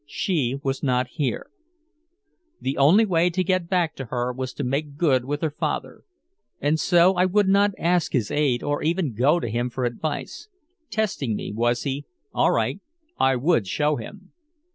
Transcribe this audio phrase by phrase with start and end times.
[0.07, 1.51] She was not here.
[2.59, 6.01] The only way to get back to her was to make good with her father.
[6.59, 10.47] And so I would not ask his aid or even go to him for advice.
[10.89, 12.05] Testing me, was he?
[12.33, 12.79] All right,
[13.19, 14.31] I would show him.